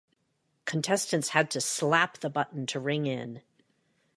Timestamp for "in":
3.05-3.43